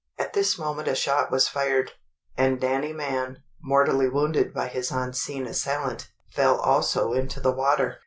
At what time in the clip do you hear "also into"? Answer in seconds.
6.59-7.39